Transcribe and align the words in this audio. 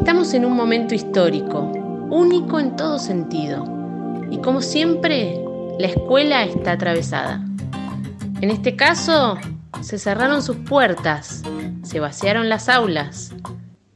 Estamos 0.00 0.32
en 0.32 0.46
un 0.46 0.56
momento 0.56 0.94
histórico, 0.94 1.60
único 2.10 2.58
en 2.58 2.74
todo 2.74 2.98
sentido, 2.98 3.66
y 4.30 4.40
como 4.40 4.62
siempre, 4.62 5.38
la 5.78 5.88
escuela 5.88 6.42
está 6.42 6.72
atravesada. 6.72 7.44
En 8.40 8.50
este 8.50 8.76
caso, 8.76 9.36
se 9.82 9.98
cerraron 9.98 10.42
sus 10.42 10.56
puertas, 10.56 11.42
se 11.82 12.00
vaciaron 12.00 12.48
las 12.48 12.70
aulas, 12.70 13.32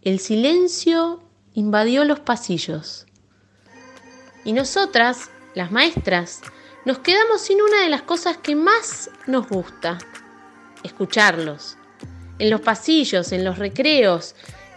el 0.03 0.21
silencio 0.21 1.23
invadió 1.55 2.05
los 2.05 2.21
pasillos. 2.21 3.07
Y 4.45 4.53
nosotras, 4.53 5.31
las 5.55 5.73
maestras, 5.73 6.43
nos 6.85 6.99
quedamos 6.99 7.41
sin 7.41 7.63
una 7.63 7.81
de 7.81 7.89
las 7.89 8.03
cosas 8.03 8.37
que 8.37 8.55
más 8.55 9.11
nos 9.27 9.49
gusta, 9.49 9.97
escucharlos. 10.83 11.79
En 12.39 12.51
los 12.51 12.61
pasillos, 12.61 13.33
en 13.33 13.43
los 13.43 13.59
recreos, 13.59 14.35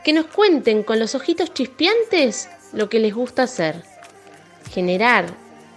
que 0.08 0.14
nos 0.14 0.28
cuenten 0.28 0.84
con 0.84 1.00
los 1.00 1.16
ojitos 1.16 1.54
chispeantes 1.54 2.48
lo 2.72 2.88
que 2.88 3.02
les 3.02 3.14
gusta 3.14 3.44
hacer. 3.44 3.84
Generar 4.72 5.26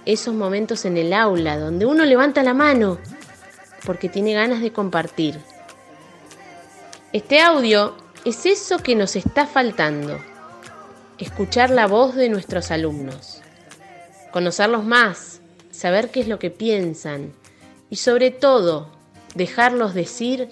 esos 0.06 0.32
momentos 0.36 0.84
en 0.84 0.96
el 0.98 1.12
aula 1.14 1.58
donde 1.58 1.84
uno 1.84 2.04
levanta 2.04 2.44
la 2.44 2.54
mano 2.54 2.98
porque 3.84 4.08
tiene 4.08 4.34
ganas 4.34 4.60
de 4.60 4.72
compartir. 4.72 5.40
Este 7.12 7.40
audio 7.40 7.96
es 8.24 8.46
eso 8.46 8.78
que 8.78 8.94
nos 8.94 9.16
está 9.16 9.48
faltando, 9.48 10.20
escuchar 11.18 11.70
la 11.70 11.88
voz 11.88 12.14
de 12.14 12.28
nuestros 12.28 12.70
alumnos, 12.70 13.40
conocerlos 14.30 14.84
más, 14.84 15.40
saber 15.72 16.12
qué 16.12 16.20
es 16.20 16.28
lo 16.28 16.38
que 16.38 16.50
piensan 16.50 17.32
y 17.88 17.96
sobre 17.96 18.30
todo 18.30 18.92
dejarlos 19.34 19.92
decir 19.92 20.48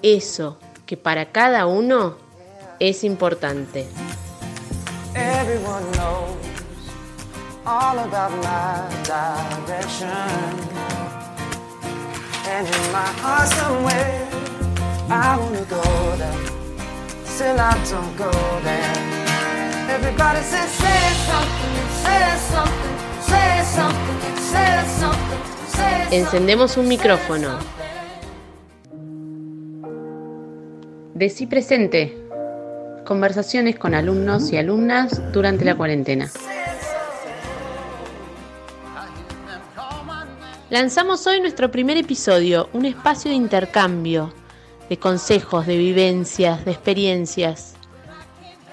eso 0.00 0.58
que 0.86 0.96
para 0.96 1.30
cada 1.30 1.66
uno 1.66 2.26
es 2.80 3.04
importante. 3.04 3.86
Encendemos 26.10 26.76
un 26.76 26.88
micrófono. 26.88 27.58
Decí 31.14 31.46
presente. 31.46 32.27
Conversaciones 33.08 33.78
con 33.78 33.94
alumnos 33.94 34.52
y 34.52 34.58
alumnas 34.58 35.32
durante 35.32 35.64
la 35.64 35.74
cuarentena. 35.74 36.30
Lanzamos 40.68 41.26
hoy 41.26 41.40
nuestro 41.40 41.70
primer 41.70 41.96
episodio, 41.96 42.68
un 42.74 42.84
espacio 42.84 43.30
de 43.30 43.36
intercambio, 43.38 44.34
de 44.90 44.98
consejos, 44.98 45.66
de 45.66 45.78
vivencias, 45.78 46.66
de 46.66 46.72
experiencias. 46.72 47.76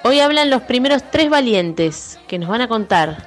Hoy 0.04 0.20
hablan 0.20 0.50
los 0.50 0.64
primeros 0.64 1.10
tres 1.12 1.30
valientes 1.30 2.20
que 2.28 2.38
nos 2.38 2.50
van 2.50 2.60
a 2.60 2.68
contar 2.68 3.26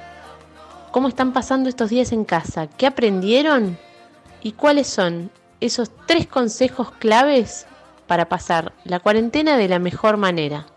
cómo 0.91 1.07
están 1.07 1.33
pasando 1.33 1.69
estos 1.69 1.89
días 1.89 2.11
en 2.11 2.23
casa, 2.23 2.67
qué 2.67 2.85
aprendieron 2.85 3.79
y 4.43 4.51
cuáles 4.51 4.85
son 4.85 5.31
esos 5.59 5.89
tres 6.05 6.27
consejos 6.27 6.91
claves 6.91 7.65
para 8.05 8.29
pasar 8.29 8.73
la 8.83 8.99
cuarentena 8.99 9.57
de 9.57 9.69
la 9.69 9.79
mejor 9.79 10.17
manera. 10.17 10.67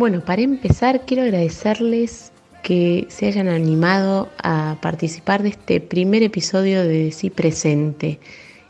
Bueno, 0.00 0.24
para 0.24 0.40
empezar 0.40 1.04
quiero 1.04 1.24
agradecerles 1.24 2.32
que 2.62 3.06
se 3.10 3.26
hayan 3.26 3.48
animado 3.48 4.30
a 4.42 4.78
participar 4.80 5.42
de 5.42 5.50
este 5.50 5.78
primer 5.78 6.22
episodio 6.22 6.82
de 6.84 7.12
Sí 7.12 7.28
Presente. 7.28 8.18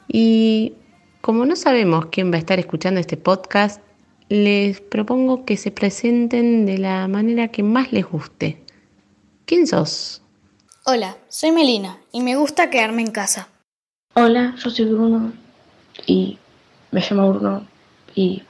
Y 0.08 0.72
como 1.20 1.46
no 1.46 1.54
sabemos 1.54 2.06
quién 2.06 2.32
va 2.32 2.34
a 2.34 2.40
estar 2.40 2.58
escuchando 2.58 2.98
este 2.98 3.16
podcast, 3.16 3.80
les 4.28 4.80
propongo 4.80 5.44
que 5.44 5.56
se 5.56 5.70
presenten 5.70 6.66
de 6.66 6.78
la 6.78 7.06
manera 7.06 7.46
que 7.46 7.62
más 7.62 7.92
les 7.92 8.06
guste. 8.06 8.64
¿Quién 9.44 9.68
sos? 9.68 10.22
Hola, 10.84 11.16
soy 11.28 11.52
Melina 11.52 11.98
y 12.10 12.22
me 12.22 12.34
gusta 12.34 12.70
quedarme 12.70 13.02
en 13.02 13.12
casa. 13.12 13.46
Hola, 14.14 14.56
yo 14.58 14.68
soy 14.68 14.84
Bruno 14.86 15.32
y 16.08 16.38
me 16.90 17.00
llamo 17.08 17.32
Bruno 17.34 17.68
y 18.16 18.42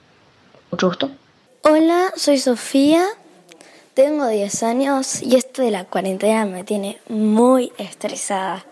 mucho 0.70 0.88
gusto. 0.88 1.10
Hola, 1.62 2.12
soy 2.16 2.38
Sofía 2.38 3.06
tengo 3.94 4.28
10 4.28 4.62
años 4.62 5.22
y 5.22 5.36
esto 5.36 5.60
de 5.60 5.70
la 5.70 5.84
cuarentena 5.84 6.46
me 6.46 6.64
tiene 6.64 6.98
muy 7.10 7.70
estresada. 7.76 8.64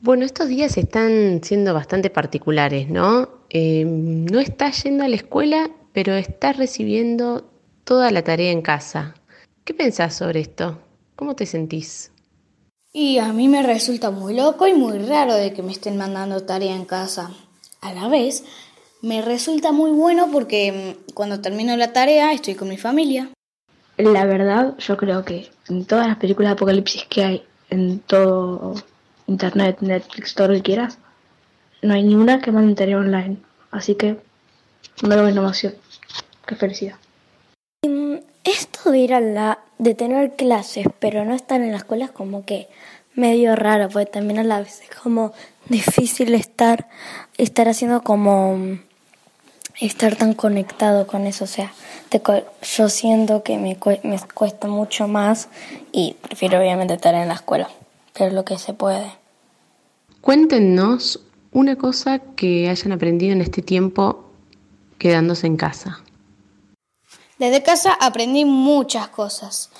Bueno, 0.00 0.26
estos 0.26 0.48
días 0.48 0.76
están 0.76 1.40
siendo 1.42 1.72
bastante 1.72 2.10
particulares, 2.10 2.90
¿no? 2.90 3.28
Em, 3.48 4.26
no 4.26 4.40
estás 4.40 4.82
yendo 4.82 5.04
a 5.04 5.08
la 5.08 5.16
escuela, 5.16 5.70
pero 5.94 6.14
estás 6.14 6.58
recibiendo 6.58 7.50
toda 7.84 8.10
la 8.10 8.22
tarea 8.24 8.50
en 8.50 8.60
casa. 8.60 9.14
¿Qué 9.64 9.72
pensás 9.72 10.14
sobre 10.14 10.40
esto? 10.40 10.80
¿Cómo 11.16 11.34
te 11.34 11.46
sentís? 11.46 12.10
Y 12.92 13.16
a 13.18 13.32
mí 13.32 13.48
me 13.48 13.62
resulta 13.62 14.10
muy 14.10 14.34
loco 14.34 14.66
y 14.66 14.74
muy 14.74 14.98
raro 14.98 15.34
de 15.34 15.54
que 15.54 15.62
me 15.62 15.72
estén 15.72 15.96
mandando 15.96 16.44
tarea 16.44 16.76
en 16.76 16.84
casa. 16.84 17.30
A 17.80 17.94
la 17.94 18.08
vez, 18.08 18.44
me 19.04 19.20
resulta 19.20 19.70
muy 19.70 19.90
bueno 19.90 20.30
porque 20.32 20.72
mm, 20.72 21.12
cuando 21.12 21.40
termino 21.40 21.76
la 21.76 21.92
tarea 21.92 22.32
estoy 22.32 22.54
con 22.54 22.68
mi 22.68 22.78
familia. 22.78 23.28
La 23.98 24.24
verdad, 24.24 24.76
yo 24.78 24.96
creo 24.96 25.24
que 25.24 25.50
en 25.68 25.84
todas 25.84 26.08
las 26.08 26.16
películas 26.16 26.50
de 26.50 26.54
apocalipsis 26.54 27.04
que 27.04 27.22
hay, 27.22 27.44
en 27.70 28.00
todo 28.00 28.74
internet, 29.26 29.76
Netflix, 29.80 30.34
todo 30.34 30.48
lo 30.48 30.54
que 30.54 30.62
quieras, 30.62 30.98
no 31.82 31.94
hay 31.94 32.02
ninguna 32.02 32.40
que 32.40 32.50
mande 32.50 32.74
tarea 32.74 32.96
online. 32.96 33.36
Así 33.70 33.94
que 33.94 34.16
me 35.02 35.14
doy 35.14 35.32
innovación. 35.32 35.74
Qué 36.46 36.56
felicidad. 36.56 36.96
Mm, 37.86 38.16
esto 38.42 38.90
de 38.90 38.98
ir 38.98 39.14
a 39.14 39.20
la, 39.20 39.58
de 39.78 39.94
tener 39.94 40.34
clases, 40.34 40.86
pero 40.98 41.24
no 41.26 41.34
estar 41.34 41.60
en 41.60 41.72
la 41.72 41.78
escuela 41.78 42.06
es 42.06 42.10
como 42.10 42.44
que 42.46 42.68
medio 43.14 43.54
raro, 43.54 43.90
porque 43.90 44.10
también 44.10 44.40
a 44.40 44.44
la 44.44 44.60
vez 44.60 44.80
es 44.80 44.96
como 44.96 45.34
difícil 45.68 46.34
estar, 46.34 46.88
estar 47.36 47.68
haciendo 47.68 48.02
como 48.02 48.78
estar 49.80 50.16
tan 50.16 50.34
conectado 50.34 51.06
con 51.06 51.26
eso. 51.26 51.44
O 51.44 51.48
sea, 51.48 51.72
yo 52.76 52.88
siento 52.88 53.42
que 53.42 53.58
me, 53.58 53.78
me 54.02 54.20
cuesta 54.34 54.68
mucho 54.68 55.08
más 55.08 55.48
y 55.92 56.16
prefiero 56.22 56.58
obviamente 56.58 56.94
estar 56.94 57.14
en 57.14 57.28
la 57.28 57.34
escuela, 57.34 57.68
pero 58.12 58.32
lo 58.32 58.44
que 58.44 58.58
se 58.58 58.72
puede. 58.72 59.12
Cuéntenos 60.20 61.20
una 61.52 61.76
cosa 61.76 62.18
que 62.18 62.68
hayan 62.68 62.92
aprendido 62.92 63.32
en 63.32 63.40
este 63.40 63.62
tiempo 63.62 64.24
quedándose 64.98 65.46
en 65.46 65.56
casa. 65.56 66.00
Desde 67.38 67.62
casa 67.62 67.92
aprendí 68.00 68.44
muchas 68.44 69.08
cosas, 69.08 69.70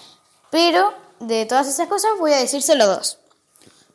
pero 0.50 0.92
de 1.20 1.46
todas 1.46 1.68
esas 1.68 1.88
cosas 1.88 2.10
voy 2.18 2.32
a 2.32 2.38
decírselo 2.38 2.86
dos. 2.86 3.18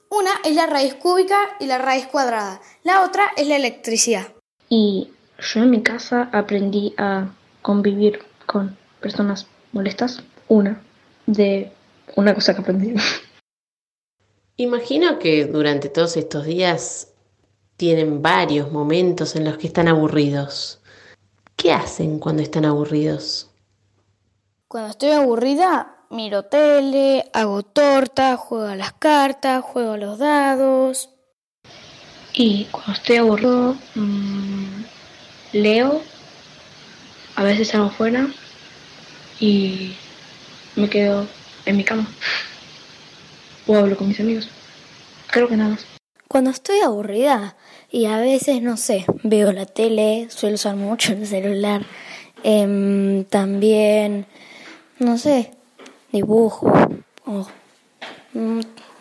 Una 0.10 0.32
es 0.44 0.56
la 0.56 0.66
raíz 0.66 0.96
cúbica 0.96 1.38
y 1.60 1.66
la 1.66 1.78
raíz 1.78 2.08
cuadrada. 2.08 2.62
La 2.84 3.04
otra 3.04 3.26
es 3.38 3.48
la 3.48 3.58
electricidad. 3.58 4.30
Y 4.70 5.10
yo 5.42 5.64
en 5.64 5.70
mi 5.70 5.82
casa 5.82 6.30
aprendí 6.32 6.94
a 6.98 7.30
convivir 7.62 8.20
con 8.46 8.78
personas 9.00 9.48
molestas. 9.72 10.24
Una 10.48 10.82
de 11.26 11.72
una 12.16 12.34
cosa 12.34 12.56
que 12.56 12.62
aprendí. 12.62 12.96
Imagino 14.58 15.20
que 15.20 15.46
durante 15.46 15.90
todos 15.90 16.18
estos 16.18 16.46
días 16.46 17.14
tienen 17.78 18.22
varios 18.22 18.72
momentos 18.72 19.36
en 19.36 19.46
los 19.46 19.58
que 19.58 19.68
están 19.68 19.88
aburridos. 19.88 20.82
¿Qué 21.56 21.72
hacen 21.72 22.20
cuando 22.20 22.42
están 22.42 22.66
aburridos? 22.66 23.50
Cuando 24.68 24.90
estoy 24.90 25.12
aburrida, 25.12 26.06
miro 26.10 26.44
tele, 26.44 27.30
hago 27.34 27.64
torta, 27.64 28.36
juego 28.38 28.66
a 28.66 28.76
las 28.76 28.94
cartas, 28.94 29.64
juego 29.64 29.94
a 29.94 29.98
los 29.98 30.20
dados. 30.20 31.10
Y 32.34 32.66
cuando 32.66 32.94
estoy 32.94 33.16
aburrido, 33.18 33.76
mmm, 33.96 34.69
leo, 35.54 36.02
a 37.36 37.44
veces 37.44 37.70
salgo 37.70 37.90
fuera 37.90 38.28
y 39.40 39.96
me 40.76 40.90
quedo 40.90 41.28
en 41.66 41.78
mi 41.78 41.84
cama 41.84 42.08
o 43.68 43.76
hablo 43.76 43.96
con 43.96 44.08
mis 44.08 44.20
amigos. 44.20 44.50
Creo 45.32 45.48
que 45.48 45.56
nada 45.56 45.72
más. 45.72 45.86
Cuando 46.28 46.50
estoy 46.50 46.80
aburrida 46.80 47.56
y 47.92 48.06
a 48.06 48.18
veces, 48.18 48.62
no 48.62 48.78
sé, 48.78 49.06
veo 49.24 49.52
la 49.52 49.66
tele, 49.66 50.28
suelo 50.30 50.56
usar 50.56 50.76
mucho 50.76 51.14
el 51.14 51.26
celular, 51.26 51.84
em, 52.44 53.24
también, 53.26 54.28
no 55.00 55.18
sé, 55.18 55.52
dibujo, 56.12 56.72
mm, 58.34 58.60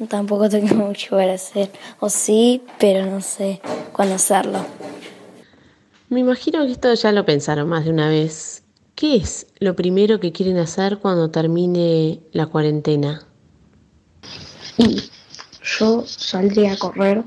tampoco 0.09 0.49
tengo 0.49 0.75
mucho 0.75 1.17
para 1.17 1.35
hacer, 1.35 1.71
o 2.01 2.09
sí, 2.09 2.63
pero 2.79 3.05
no 3.05 3.21
sé 3.21 3.61
cuándo 3.93 4.15
hacerlo. 4.15 4.65
Me 6.09 6.21
imagino 6.21 6.65
que 6.65 6.73
esto 6.73 6.93
ya 6.95 7.13
lo 7.13 7.25
pensaron 7.25 7.69
más 7.69 7.85
de 7.85 7.91
una 7.91 8.09
vez. 8.09 8.63
¿qué 8.99 9.15
es 9.15 9.47
lo 9.61 9.77
primero 9.77 10.19
que 10.19 10.33
quieren 10.33 10.59
hacer 10.59 10.99
cuando 10.99 11.31
termine 11.31 12.19
la 12.33 12.47
cuarentena? 12.47 13.29
Y 14.77 15.09
yo 15.63 16.05
saldría 16.05 16.73
a 16.73 16.77
correr, 16.77 17.23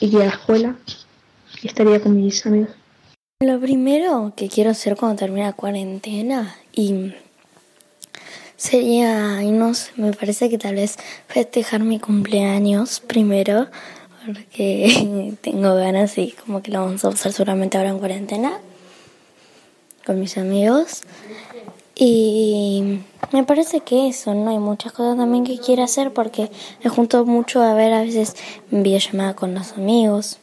iría 0.00 0.20
a 0.20 0.26
la 0.26 0.30
escuela 0.30 0.76
y 1.60 1.66
estaría 1.66 2.00
con 2.00 2.14
mis 2.14 2.46
amigos. 2.46 2.70
Lo 3.40 3.58
primero 3.58 4.34
que 4.36 4.48
quiero 4.48 4.70
hacer 4.70 4.96
cuando 4.96 5.18
termine 5.18 5.46
la 5.46 5.52
cuarentena 5.52 6.54
y 6.72 7.12
sería, 8.56 9.42
y 9.42 9.50
no 9.50 9.74
sé, 9.74 9.90
me 9.96 10.12
parece 10.12 10.48
que 10.48 10.58
tal 10.58 10.76
vez 10.76 10.96
festejar 11.26 11.80
mi 11.80 11.98
cumpleaños 11.98 13.00
primero, 13.00 13.66
porque 14.26 15.34
tengo 15.40 15.74
ganas 15.74 16.16
y 16.18 16.32
como 16.32 16.62
que 16.62 16.70
lo 16.70 16.80
vamos 16.80 17.04
a 17.04 17.10
pasar 17.10 17.32
seguramente 17.32 17.78
ahora 17.78 17.90
en 17.90 17.98
cuarentena 17.98 18.52
con 20.04 20.20
mis 20.20 20.36
amigos. 20.38 21.02
Y 21.94 23.00
me 23.32 23.44
parece 23.44 23.80
que 23.80 24.08
eso, 24.08 24.34
¿no? 24.34 24.50
Hay 24.50 24.58
muchas 24.58 24.92
cosas 24.92 25.16
también 25.16 25.44
que 25.44 25.58
quiero 25.58 25.84
hacer 25.84 26.12
porque 26.12 26.50
me 26.82 26.90
junto 26.90 27.24
mucho 27.26 27.62
a 27.62 27.74
ver 27.74 27.92
a 27.92 28.00
veces 28.00 28.34
videollamada 28.70 29.34
con 29.34 29.54
los 29.54 29.72
amigos. 29.74 30.38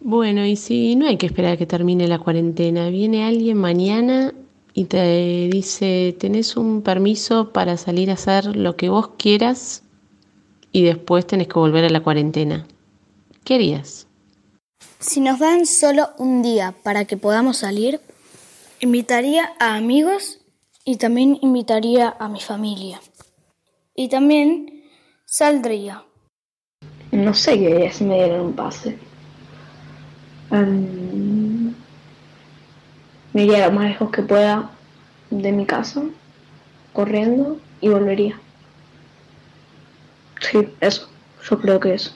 Bueno, 0.00 0.44
y 0.44 0.56
si 0.56 0.96
no 0.96 1.06
hay 1.06 1.16
que 1.16 1.26
esperar 1.26 1.52
a 1.52 1.56
que 1.56 1.66
termine 1.66 2.08
la 2.08 2.18
cuarentena, 2.18 2.88
viene 2.88 3.24
alguien 3.24 3.56
mañana 3.56 4.34
y 4.74 4.86
te 4.86 5.48
dice, 5.50 6.14
tenés 6.18 6.56
un 6.56 6.82
permiso 6.82 7.52
para 7.52 7.76
salir 7.76 8.10
a 8.10 8.14
hacer 8.14 8.56
lo 8.56 8.76
que 8.76 8.88
vos 8.88 9.10
quieras 9.16 9.83
y 10.74 10.82
después 10.82 11.24
tenés 11.24 11.46
que 11.46 11.54
volver 11.54 11.84
a 11.84 11.88
la 11.88 12.02
cuarentena. 12.02 12.66
¿Qué 13.44 13.54
harías? 13.54 14.08
Si 14.98 15.20
nos 15.20 15.38
dan 15.38 15.66
solo 15.66 16.08
un 16.18 16.42
día 16.42 16.74
para 16.82 17.04
que 17.04 17.16
podamos 17.16 17.58
salir, 17.58 18.00
invitaría 18.80 19.52
a 19.60 19.76
amigos 19.76 20.40
y 20.84 20.96
también 20.96 21.38
invitaría 21.42 22.16
a 22.18 22.28
mi 22.28 22.40
familia. 22.40 23.00
Y 23.94 24.08
también 24.08 24.82
saldría. 25.24 26.02
No 27.12 27.34
sé 27.34 27.56
qué 27.56 27.72
haría 27.72 27.92
si 27.92 28.02
me 28.02 28.16
dieran 28.16 28.40
un 28.40 28.52
pase. 28.54 28.98
Um, 30.50 31.72
me 33.32 33.44
iría 33.44 33.68
lo 33.68 33.74
más 33.74 33.90
lejos 33.90 34.10
que 34.10 34.22
pueda 34.22 34.72
de 35.30 35.52
mi 35.52 35.66
casa, 35.66 36.02
corriendo 36.92 37.60
y 37.80 37.90
volvería. 37.90 38.40
Sí, 40.50 40.68
eso. 40.80 41.08
Yo 41.48 41.60
creo 41.60 41.80
que 41.80 41.94
eso. 41.94 42.12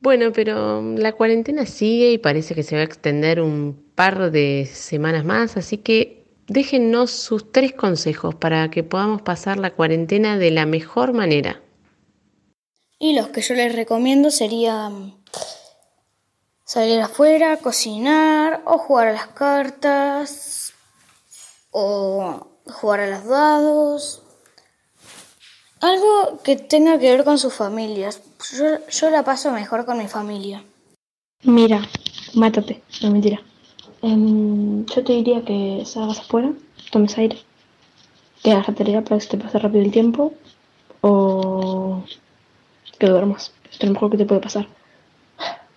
Bueno, 0.00 0.32
pero 0.32 0.82
la 0.82 1.12
cuarentena 1.12 1.64
sigue 1.64 2.10
y 2.12 2.18
parece 2.18 2.54
que 2.54 2.62
se 2.62 2.76
va 2.76 2.82
a 2.82 2.84
extender 2.84 3.40
un 3.40 3.82
par 3.94 4.30
de 4.30 4.68
semanas 4.70 5.24
más, 5.24 5.56
así 5.56 5.78
que 5.78 6.26
déjennos 6.46 7.10
sus 7.10 7.50
tres 7.52 7.72
consejos 7.72 8.34
para 8.34 8.70
que 8.70 8.82
podamos 8.82 9.22
pasar 9.22 9.58
la 9.58 9.70
cuarentena 9.70 10.36
de 10.36 10.50
la 10.50 10.66
mejor 10.66 11.14
manera. 11.14 11.62
Y 12.98 13.14
los 13.14 13.28
que 13.28 13.40
yo 13.40 13.54
les 13.54 13.74
recomiendo 13.74 14.30
serían 14.30 15.14
salir 16.64 17.00
afuera, 17.00 17.56
cocinar 17.56 18.62
o 18.66 18.78
jugar 18.78 19.08
a 19.08 19.12
las 19.12 19.28
cartas 19.28 20.74
o 21.70 22.58
jugar 22.66 23.00
a 23.00 23.10
los 23.10 23.24
dados. 23.26 24.23
Algo 25.84 26.40
que 26.42 26.56
tenga 26.56 26.98
que 26.98 27.10
ver 27.10 27.24
con 27.24 27.36
sus 27.36 27.52
familias. 27.52 28.22
Yo, 28.56 28.64
yo 28.88 29.10
la 29.10 29.22
paso 29.22 29.50
mejor 29.50 29.84
con 29.84 29.98
mi 29.98 30.08
familia. 30.08 30.64
Mira, 31.42 31.82
mátate, 32.32 32.80
no 33.02 33.10
mentira. 33.10 33.42
Em, 34.00 34.86
yo 34.86 35.04
te 35.04 35.12
diría 35.12 35.44
que 35.44 35.82
salgas 35.84 36.20
afuera, 36.20 36.54
tomes 36.90 37.18
aire, 37.18 37.36
que 38.42 38.52
hagas 38.52 38.68
la 38.68 38.74
tarea 38.74 39.04
para 39.04 39.16
que 39.16 39.24
se 39.24 39.30
te 39.32 39.36
pase 39.36 39.58
rápido 39.58 39.84
el 39.84 39.90
tiempo 39.90 40.32
o 41.02 42.02
que 42.98 43.06
duermas. 43.06 43.52
Esto 43.70 43.84
es 43.84 43.88
lo 43.88 43.92
mejor 43.92 44.10
que 44.10 44.16
te 44.16 44.24
puede 44.24 44.40
pasar. 44.40 44.66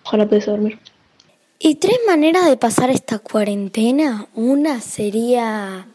Ojalá 0.06 0.26
puedas 0.26 0.46
dormir. 0.46 0.78
Y 1.58 1.74
tres 1.74 1.98
maneras 2.06 2.46
de 2.46 2.56
pasar 2.56 2.88
esta 2.88 3.18
cuarentena. 3.18 4.26
Una 4.34 4.80
sería 4.80 5.86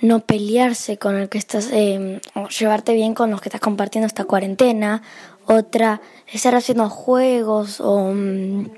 no 0.00 0.20
pelearse 0.20 0.96
con 0.98 1.16
el 1.16 1.28
que 1.28 1.38
estás, 1.38 1.68
eh, 1.72 2.20
o 2.34 2.48
llevarte 2.48 2.94
bien 2.94 3.14
con 3.14 3.30
los 3.30 3.40
que 3.40 3.48
estás 3.48 3.60
compartiendo 3.60 4.06
esta 4.06 4.24
cuarentena. 4.24 5.02
Otra, 5.46 6.00
estar 6.32 6.54
haciendo 6.54 6.88
juegos 6.88 7.80
o... 7.80 8.12
mm, 8.12 8.68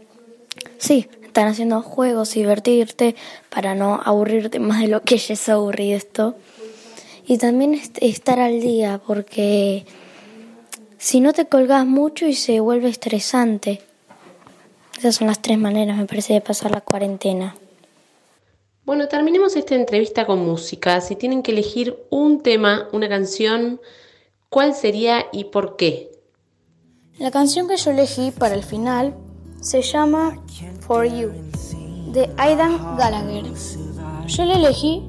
sí, 0.79 1.09
estar 1.25 1.47
haciendo 1.47 1.83
juegos 1.83 2.33
divertirte 2.35 3.17
para 3.51 3.75
no 3.75 4.01
aburrirte 4.05 4.59
más 4.61 4.81
de 4.81 4.89
lo 4.89 5.03
que 5.03 5.19
ya 5.19 5.35
es 5.35 5.49
aburrido 5.49 5.97
esto. 5.97 6.37
Y 7.27 7.39
también 7.39 7.75
est- 7.75 7.99
estar 8.01 8.41
al 8.41 8.61
día 8.61 9.01
porque 9.07 9.85
si 10.99 11.21
no 11.21 11.33
te 11.33 11.47
colgas 11.47 11.87
mucho 11.87 12.27
y 12.27 12.35
se 12.35 12.61
vuelve 12.61 12.89
estresante. 12.89 13.83
Esas 14.99 15.17
son 15.17 15.29
las 15.29 15.41
tres 15.41 15.57
maneras, 15.59 15.97
me 15.97 16.07
parece, 16.07 16.35
de 16.35 16.41
pasar 16.41 16.71
la 16.73 16.81
cuarentena. 16.83 17.55
Bueno, 18.91 19.07
terminemos 19.07 19.55
esta 19.55 19.77
entrevista 19.77 20.27
con 20.27 20.45
música. 20.45 21.01
Si 21.01 21.15
tienen 21.15 21.45
que 21.45 21.53
elegir 21.53 21.97
un 22.11 22.43
tema, 22.43 22.89
una 22.91 23.09
canción, 23.09 23.81
¿cuál 24.49 24.75
sería 24.75 25.27
y 25.33 25.45
por 25.45 25.77
qué? 25.77 26.11
La 27.17 27.31
canción 27.31 27.69
que 27.69 27.77
yo 27.77 27.93
elegí 27.93 28.33
para 28.33 28.57
el 28.57 28.65
final 28.65 29.15
se 29.61 29.83
llama 29.83 30.43
For 30.81 31.07
You, 31.07 31.31
de 32.13 32.31
Aidan 32.37 32.97
Gallagher. 32.97 33.45
Yo 34.27 34.45
la 34.45 34.55
elegí 34.55 35.09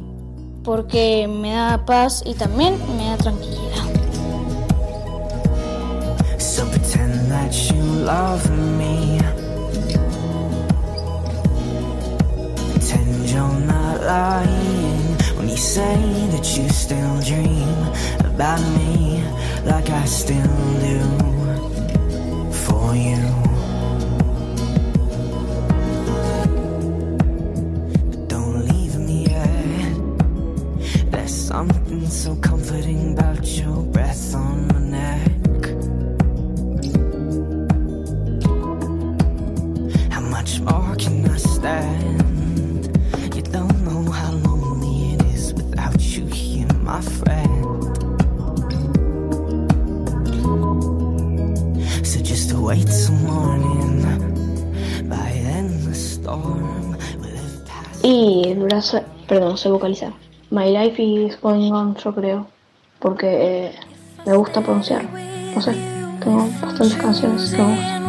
porque 0.63 1.27
me 1.27 1.51
da 1.51 1.84
paz 1.84 2.22
y 2.24 2.36
también 2.36 2.77
me 2.95 3.06
da 3.06 3.18
tranquilidad. 3.18 3.84
So 6.38 6.68
pretend 6.69 7.31
that 7.31 7.51
you 7.51 7.81
love 8.06 8.48
me. 8.77 9.40
You're 13.31 13.60
not 13.62 14.01
lying 14.01 15.18
when 15.38 15.48
you 15.48 15.56
say 15.56 15.95
that 16.31 16.57
you 16.57 16.68
still 16.69 17.22
dream 17.22 17.69
about 18.25 18.60
me, 18.78 19.24
like 19.63 19.89
I 19.89 20.04
still 20.06 20.56
do. 20.81 21.00
For 22.66 22.95
you. 22.95 23.24
But 28.10 28.27
don't 28.27 28.65
leave 28.67 28.98
me 28.98 29.27
yet. 29.27 29.96
There's 31.12 31.34
something 31.34 32.08
so 32.08 32.36
comforting 32.36 33.13
about 33.13 33.48
your 33.48 33.84
breath 33.94 34.36
on 34.36 34.67
my 34.67 34.79
neck. 34.98 35.62
How 40.12 40.22
much 40.22 40.60
more 40.60 40.96
can 40.98 41.29
I 41.29 41.38
stand? 41.38 42.21
Y 58.03 58.48
el 58.48 58.60
brazo, 58.60 59.01
perdón, 59.27 59.58
sé 59.58 59.70
vocalizar. 59.70 60.13
My 60.50 60.70
life 60.70 61.01
is 61.01 61.39
going 61.39 61.72
on, 61.72 61.96
yo 61.96 62.13
creo. 62.13 62.48
Porque 63.00 63.27
eh, 63.67 63.72
me 64.25 64.36
gusta 64.36 64.62
pronunciar. 64.62 65.05
No 65.55 65.62
sé, 65.62 65.75
tengo 66.24 66.48
bastantes 66.62 66.96
canciones 66.96 67.51
que 67.51 67.62
me. 67.62 68.00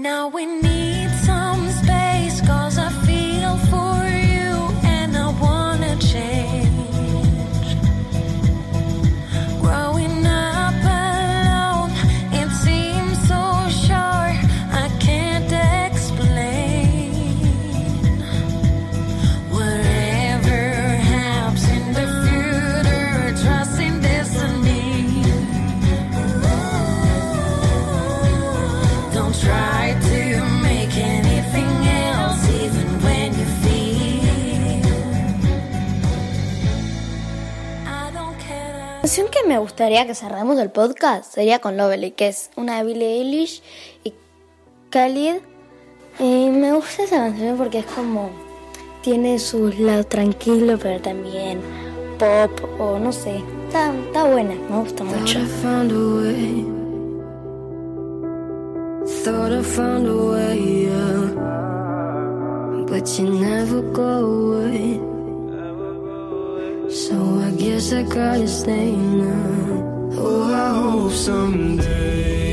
Now 0.00 0.28
we 0.28 0.46
need 0.46 0.89
me 39.50 39.58
gustaría 39.58 40.06
que 40.06 40.14
cerremos 40.14 40.60
el 40.60 40.70
podcast 40.70 41.34
sería 41.34 41.58
con 41.58 41.76
Lovely, 41.76 42.12
que 42.12 42.28
es 42.28 42.50
una 42.54 42.76
de 42.76 42.84
Billie 42.84 43.18
Eilish 43.18 43.64
y 44.04 44.14
Khalid. 44.90 45.38
Y 46.20 46.50
me 46.50 46.72
gusta 46.72 47.02
esa 47.02 47.16
canción 47.16 47.56
porque 47.56 47.80
es 47.80 47.86
como. 47.86 48.30
Tiene 49.02 49.40
su 49.40 49.72
lado 49.76 50.04
tranquilo, 50.04 50.78
pero 50.80 51.00
también 51.00 51.60
pop 52.16 52.52
o 52.78 53.00
no 53.00 53.10
sé. 53.10 53.42
Está, 53.66 53.92
está 53.92 54.22
buena, 54.22 54.54
me 54.54 54.78
gusta 54.78 55.02
mucho. 55.02 55.40
Thought 55.40 55.42
I 55.42 55.62
found 55.62 55.90
a 55.90 55.96
way. 56.20 56.64
Thought 59.24 59.52
I 59.52 59.62
found 59.64 60.06
a 60.06 60.14
way, 60.14 60.84
yeah. 60.84 61.34
But 62.86 63.18
you 63.18 63.30
never 63.30 63.82
go 63.82 64.60
away. 64.60 65.09
So 66.90 67.38
I 67.38 67.52
guess 67.52 67.92
I 67.92 68.02
gotta 68.02 68.48
stay 68.48 68.90
now. 68.96 70.10
Oh, 70.18 70.42
I 70.52 70.74
hope 70.74 71.12
someday 71.12 72.49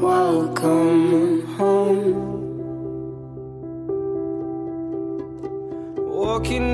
welcome 0.00 1.42
home. 1.58 2.38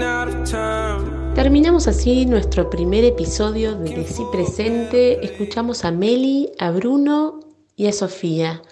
Out 0.03 0.55
of. 0.55 1.35
Terminamos 1.35 1.89
así 1.89 2.27
nuestro 2.27 2.71
primer 2.71 3.03
episodio 3.05 3.75
de 3.75 3.97
Decí 3.97 4.23
Presente. 4.31 5.25
Escuchamos 5.25 5.85
a 5.85 5.91
Meli, 5.91 6.53
a 6.59 6.71
Bruno 6.71 7.41
y 7.75 7.87
a 7.87 7.93
Sofía, 7.93 8.63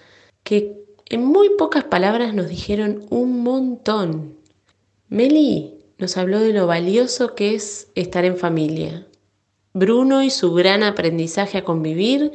que 0.43 0.77
en 1.09 1.25
muy 1.25 1.49
pocas 1.57 1.83
palabras 1.83 2.33
nos 2.33 2.47
dijeron 2.47 3.05
un 3.09 3.43
montón. 3.43 4.37
Meli 5.09 5.79
nos 5.97 6.15
habló 6.15 6.39
de 6.39 6.53
lo 6.53 6.67
valioso 6.67 7.35
que 7.35 7.55
es 7.55 7.87
estar 7.95 8.23
en 8.23 8.37
familia. 8.37 9.07
Bruno 9.73 10.23
y 10.23 10.29
su 10.29 10.53
gran 10.53 10.83
aprendizaje 10.83 11.57
a 11.57 11.63
convivir. 11.63 12.31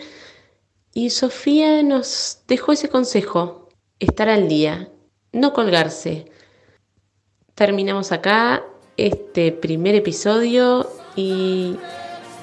Y 0.92 1.10
Sofía 1.10 1.82
nos 1.82 2.40
dejó 2.48 2.72
ese 2.72 2.88
consejo, 2.88 3.68
estar 4.00 4.28
al 4.28 4.48
día, 4.48 4.90
no 5.32 5.52
colgarse. 5.52 6.26
Terminamos 7.54 8.12
acá 8.12 8.64
este 8.96 9.52
primer 9.52 9.94
episodio 9.94 10.90
y 11.14 11.76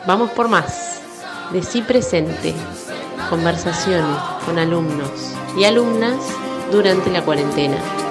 vamos 0.07 0.31
por 0.31 0.47
más. 0.47 1.01
Decí 1.51 1.81
presente, 1.81 2.53
conversaciones 3.29 4.17
con 4.45 4.57
alumnos 4.57 5.33
y 5.57 5.65
alumnas 5.65 6.17
durante 6.71 7.11
la 7.11 7.23
cuarentena. 7.23 8.04